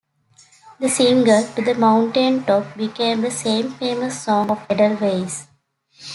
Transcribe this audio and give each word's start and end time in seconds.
The 0.79 0.89
single 0.89 1.43
"To 1.53 1.61
The 1.61 1.75
Mountain 1.75 2.45
Top" 2.45 2.75
became 2.75 3.21
the 3.21 3.29
same 3.29 3.69
famous 3.73 4.19
song 4.19 4.49
of 4.49 4.65
Edelweiss. 4.67 5.45